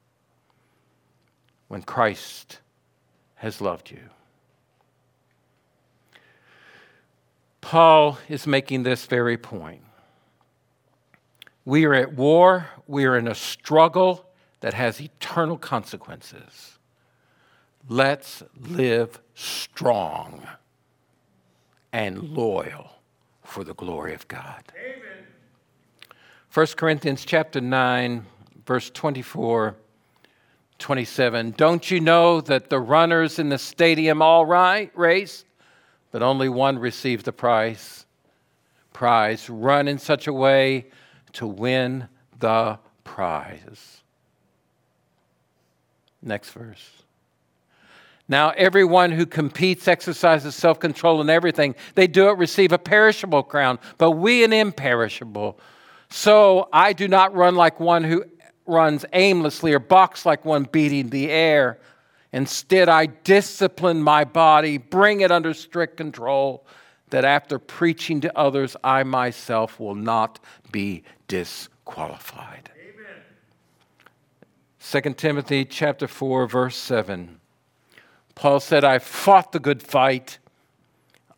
[1.67, 2.59] when Christ
[3.35, 4.09] has loved you?
[7.59, 9.81] Paul is making this very point.
[11.65, 14.25] We are at war, we are in a struggle
[14.59, 16.77] that has eternal consequences.
[17.87, 20.47] Let's live strong
[21.93, 22.89] and loyal
[23.43, 24.63] for the glory of God.
[24.75, 25.25] Amen.
[26.53, 28.25] 1 Corinthians chapter 9
[28.65, 29.75] verse 24
[30.79, 35.45] 27 Don't you know that the runners in the stadium all right race?
[36.11, 38.05] But only one receives the prize
[38.91, 39.49] prize.
[39.49, 40.87] Run in such a way
[41.33, 42.07] to win
[42.39, 44.01] the prize.
[46.21, 47.02] Next verse
[48.33, 51.75] now, everyone who competes exercises self control in everything.
[51.93, 55.59] They do it, receive a perishable crown, but we an imperishable.
[56.09, 58.25] So I do not run like one who
[58.65, 61.77] runs aimlessly or box like one beating the air.
[62.31, 66.65] Instead, I discipline my body, bring it under strict control,
[67.11, 70.39] that after preaching to others, I myself will not
[70.71, 72.71] be disqualified.
[74.79, 77.39] 2 Timothy chapter 4 verse 7.
[78.35, 80.39] Paul said, "I fought the good fight.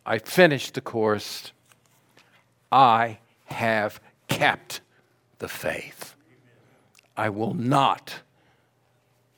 [0.04, 1.52] I finished the course.
[2.72, 4.80] I have kept
[5.38, 6.14] the faith.
[7.16, 8.20] I will not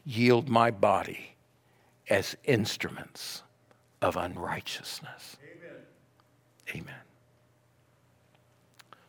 [0.05, 1.37] yield my body
[2.09, 3.43] as instruments
[4.01, 5.77] of unrighteousness." Amen.
[6.75, 7.01] Amen.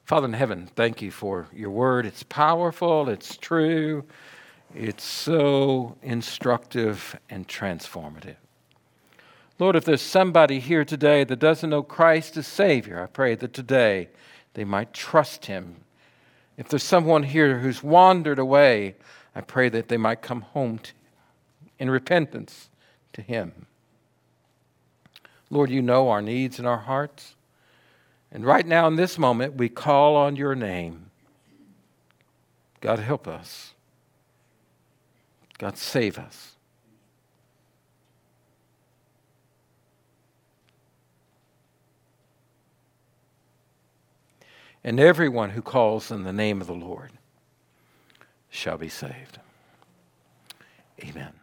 [0.06, 2.06] Father in heaven, thank you for your word.
[2.06, 4.06] It's powerful, it's true,
[4.74, 8.36] it's so instructive and transformative.
[9.58, 13.54] Lord, if there's somebody here today that doesn't know Christ as Savior, I pray that
[13.54, 14.10] today
[14.54, 15.78] they might trust Him.
[16.58, 18.96] If there's someone here who's wandered away,
[19.36, 20.92] I pray that they might come home to,
[21.78, 22.70] in repentance
[23.14, 23.66] to Him.
[25.50, 27.36] Lord, you know our needs and our hearts.
[28.32, 31.10] And right now, in this moment, we call on your name.
[32.82, 33.74] God, help us.
[35.60, 36.56] God, save us.
[44.84, 47.12] And everyone who calls in the name of the Lord
[48.50, 49.40] shall be saved.
[51.04, 51.39] Amen.